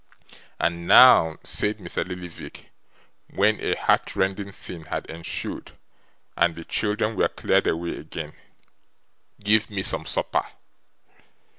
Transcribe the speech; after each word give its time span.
'And 0.59 0.87
now,' 0.87 1.37
said 1.43 1.77
Mr. 1.77 2.03
Lillyvick, 2.03 2.71
when 3.29 3.59
a 3.61 3.75
heart 3.75 4.15
rending 4.15 4.51
scene 4.51 4.85
had 4.85 5.05
ensued 5.05 5.73
and 6.35 6.55
the 6.55 6.65
children 6.65 7.15
were 7.15 7.27
cleared 7.29 7.67
away 7.67 7.97
again, 7.97 8.33
'give 9.43 9.69
me 9.69 9.83
some 9.83 10.07
supper. 10.07 10.41